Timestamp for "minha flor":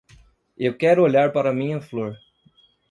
1.53-2.17